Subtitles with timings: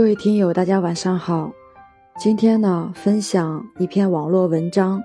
[0.00, 1.52] 各位听友，大家晚上好。
[2.18, 4.98] 今天呢，分享一篇网络文章，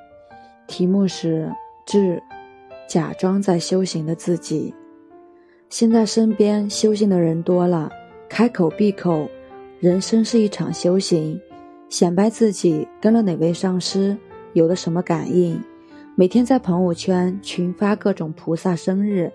[0.68, 1.48] 题目是
[1.86, 2.24] 《致
[2.88, 4.74] 假装在修行的自己》。
[5.70, 7.92] 现在身边修行的人多了，
[8.30, 9.28] 开口闭口，
[9.82, 11.38] 人生是一场修行，
[11.90, 14.18] 显摆自己跟了哪位上师，
[14.54, 15.62] 有了什么感应，
[16.16, 19.30] 每天在朋友圈群发各种菩萨生日，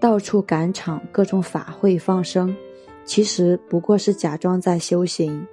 [0.00, 2.56] 到处赶场各种法会放生。
[3.04, 5.46] 其实不过是假装在修行，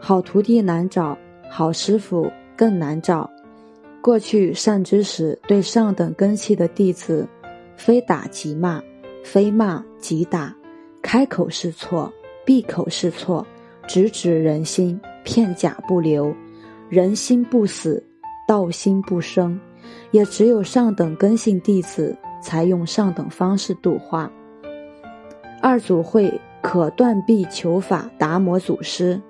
[0.00, 1.18] 好徒弟难找，
[1.50, 3.28] 好师傅更难找。
[4.00, 7.28] 过去善知识对上等根器的弟子，
[7.76, 8.82] 非打即骂，
[9.24, 10.54] 非骂即打，
[11.02, 12.10] 开口是错，
[12.46, 13.44] 闭口是错，
[13.86, 16.32] 直指人心，片甲不留，
[16.88, 18.02] 人心不死，
[18.46, 19.58] 道心不生。
[20.10, 24.30] 也只有上等根性弟子，才用上等方式度化。
[25.60, 26.40] 二祖会。
[26.60, 29.20] 可断臂求法达摩祖师，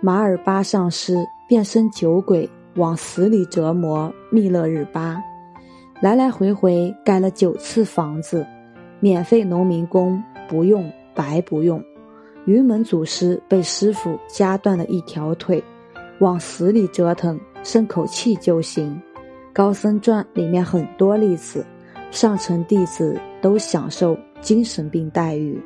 [0.00, 1.16] 马尔巴上师
[1.48, 5.22] 变身酒鬼，往死里折磨密勒日巴，
[6.00, 8.46] 来来回回盖了九次房子，
[9.00, 11.82] 免费农民工不用白不用。
[12.46, 15.62] 云门祖师被师傅夹断了一条腿，
[16.20, 19.00] 往死里折腾，剩口气就行。
[19.52, 21.66] 高僧传里面很多例子，
[22.10, 25.60] 上层弟子都享受精神病待遇。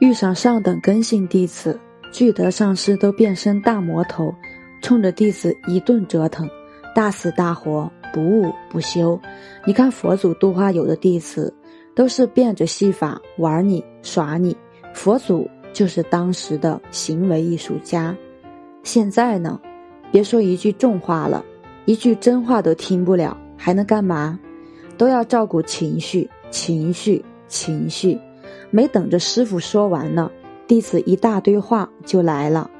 [0.00, 1.78] 遇上上等根性弟子，
[2.12, 4.32] 聚德上师都变身大魔头，
[4.80, 6.48] 冲着弟子一顿折腾，
[6.94, 9.20] 大死大活，不悟不休。
[9.66, 11.52] 你看佛祖度化有的弟子，
[11.96, 14.56] 都是变着戏法玩你耍你，
[14.94, 18.16] 佛祖就是当时的行为艺术家。
[18.84, 19.60] 现在呢，
[20.12, 21.44] 别说一句重话了，
[21.86, 24.38] 一句真话都听不了，还能干嘛？
[24.96, 28.16] 都要照顾情绪，情绪，情绪。
[28.70, 30.30] 没等着师傅说完呢，
[30.66, 32.70] 弟子一大堆话就来了。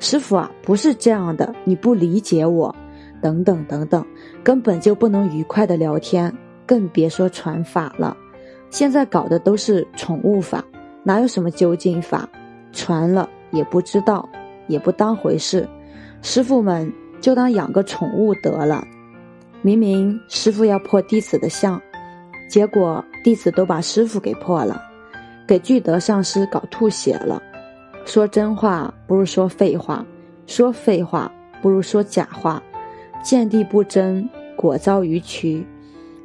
[0.00, 2.74] 师傅啊，不是这样的，你不理解我，
[3.20, 4.04] 等等等等，
[4.42, 6.32] 根本就不能愉快的聊天，
[6.66, 8.16] 更别说传法了。
[8.70, 10.64] 现在搞的都是宠物法，
[11.02, 12.28] 哪有什么究竟法？
[12.72, 14.28] 传了也不知道，
[14.66, 15.68] 也不当回事。
[16.22, 18.86] 师傅们就当养个宠物得了。
[19.62, 21.80] 明明师傅要破弟子的相，
[22.48, 24.80] 结果弟子都把师傅给破了。
[25.48, 27.42] 给具德上师搞吐血了，
[28.04, 30.04] 说真话不如说废话，
[30.46, 31.32] 说废话
[31.62, 32.62] 不如说假话，
[33.24, 35.66] 见地不真，果遭于渠。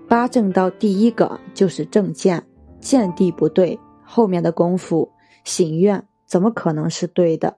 [0.09, 2.45] 八正道第一个就是正见，
[2.81, 5.09] 见地不对，后面的功夫
[5.45, 7.55] 行愿怎么可能是对的？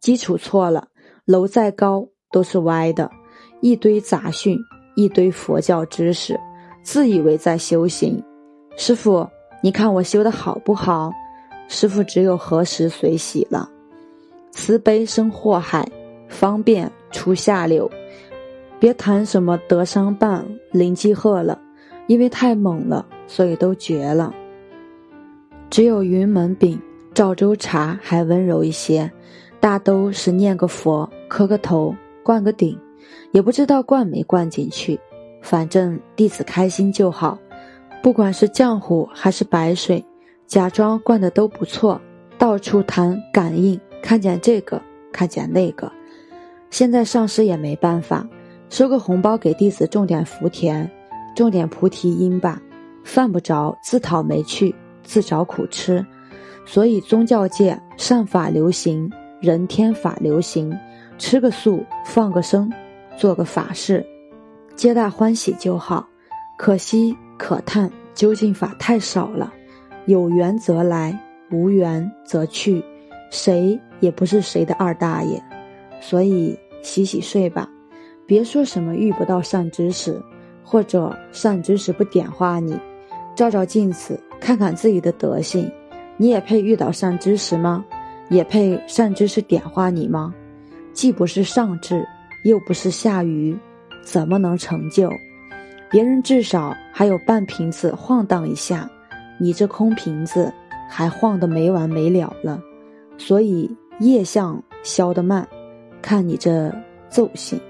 [0.00, 0.88] 基础错了，
[1.26, 3.10] 楼再高都是歪的。
[3.60, 4.58] 一堆杂讯，
[4.96, 6.40] 一堆佛教知识，
[6.82, 8.24] 自以为在修行，
[8.78, 9.28] 师傅。
[9.64, 11.10] 你看我修的好不好？
[11.68, 13.66] 师傅只有何时随喜了。
[14.50, 15.90] 慈悲生祸害，
[16.28, 17.90] 方便出下流。
[18.78, 21.58] 别谈什么德商办、灵机鹤了，
[22.08, 24.34] 因为太猛了，所以都绝了。
[25.70, 26.78] 只有云门饼、
[27.14, 29.10] 赵州茶还温柔一些，
[29.60, 32.78] 大都是念个佛、磕个头、灌个顶，
[33.32, 35.00] 也不知道灌没灌进去，
[35.40, 37.38] 反正弟子开心就好。
[38.04, 40.04] 不管是浆糊还是白水，
[40.46, 41.98] 假装灌的都不错，
[42.36, 44.78] 到处谈感应，看见这个，
[45.10, 45.90] 看见那个。
[46.68, 48.28] 现在上师也没办法，
[48.68, 50.90] 收个红包给弟子种点福田，
[51.34, 52.60] 种点菩提因吧。
[53.04, 56.04] 犯不着自讨没趣，自找苦吃。
[56.66, 59.10] 所以宗教界善法流行，
[59.40, 60.78] 人天法流行，
[61.16, 62.70] 吃个素，放个生，
[63.16, 64.04] 做个法事，
[64.76, 66.06] 皆大欢喜就好。
[66.58, 67.16] 可惜。
[67.38, 69.52] 可叹究竟法太少了，
[70.06, 71.18] 有缘则来，
[71.50, 72.82] 无缘则去，
[73.30, 75.42] 谁也不是谁的二大爷，
[76.00, 77.68] 所以洗洗睡吧，
[78.26, 80.20] 别说什么遇不到善知识，
[80.62, 82.78] 或者善知识不点化你，
[83.34, 85.70] 照照镜子，看看自己的德行，
[86.16, 87.84] 你也配遇到善知识吗？
[88.30, 90.34] 也配善知识点化你吗？
[90.92, 92.06] 既不是上智，
[92.44, 93.54] 又不是下愚，
[94.02, 95.10] 怎么能成就？
[95.90, 98.90] 别人至少还有半瓶子晃荡一下，
[99.38, 100.52] 你这空瓶子
[100.88, 102.60] 还晃得没完没了了，
[103.16, 103.70] 所以
[104.00, 105.46] 业相消得慢，
[106.02, 106.74] 看你这
[107.08, 107.60] 奏性。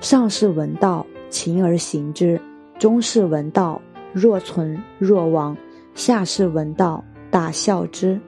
[0.00, 2.38] 上士闻道，勤而行之；
[2.78, 3.82] 中士闻道，
[4.12, 5.56] 若存若亡；
[5.94, 8.20] 下士闻道，大笑之。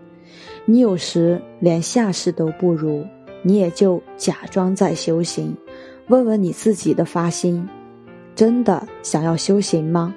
[0.64, 3.04] 你有时连下士都不如，
[3.42, 5.56] 你也就假装在修行。
[6.08, 7.68] 问问你自己的发心。
[8.40, 10.14] 真的想要修行吗？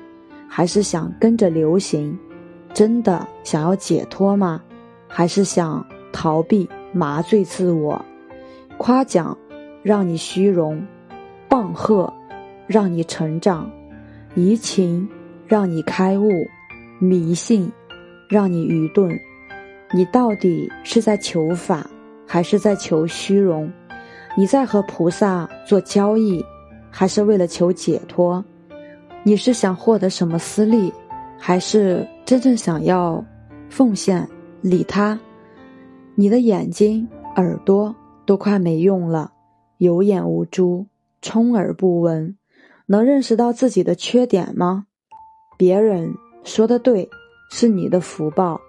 [0.47, 2.17] 还是想跟着流行？
[2.73, 4.61] 真的想要解脱吗？
[5.09, 8.01] 还是想逃避麻醉自我，
[8.77, 9.37] 夸奖
[9.81, 10.81] 让你虚荣，
[11.49, 12.13] 棒喝
[12.65, 13.69] 让你成长，
[14.35, 15.05] 移情
[15.45, 16.29] 让你开悟，
[16.99, 17.69] 迷信
[18.29, 19.11] 让你愚钝。
[19.93, 21.85] 你到底是在求法，
[22.25, 23.69] 还是在求虚荣？
[24.37, 26.41] 你在和菩萨做交易，
[26.95, 28.45] 还是为了求解脱？
[29.23, 30.93] 你是想获得什么私利，
[31.39, 33.25] 还是真正想要
[33.67, 34.29] 奉献
[34.61, 35.19] 利他？
[36.13, 37.93] 你的眼睛、耳朵
[38.27, 39.33] 都快没用了，
[39.79, 40.85] 有眼无珠，
[41.23, 42.37] 充耳不闻，
[42.85, 44.85] 能认识到自己的缺点吗？
[45.57, 46.13] 别人
[46.43, 47.09] 说的对，
[47.49, 48.61] 是你的福报。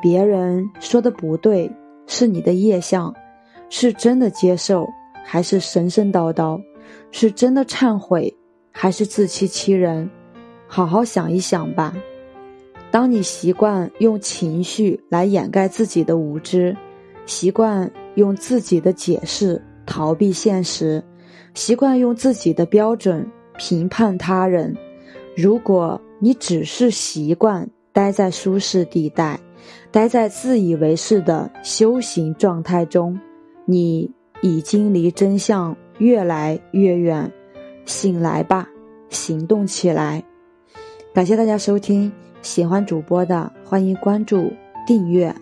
[0.00, 1.70] 别人说的不对，
[2.06, 3.14] 是你的业相，
[3.68, 4.88] 是真的接受，
[5.24, 6.58] 还是神神叨叨？
[7.10, 8.34] 是真的忏悔，
[8.72, 10.08] 还是自欺欺人？
[10.66, 11.94] 好好想一想吧。
[12.90, 16.76] 当你习惯用情绪来掩盖自己的无知，
[17.26, 21.02] 习惯用自己的解释逃避现实，
[21.54, 23.26] 习惯用自己的标准
[23.58, 24.74] 评判他人，
[25.36, 29.38] 如果你只是习惯待在舒适地带，
[29.90, 33.18] 待在自以为是的修行状态中，
[33.64, 34.10] 你
[34.40, 37.30] 已经离真相越来越远。
[37.84, 38.68] 醒来吧，
[39.10, 40.22] 行动起来！
[41.14, 42.10] 感谢大家收听，
[42.42, 44.52] 喜欢主播的欢迎关注、
[44.86, 45.34] 订阅。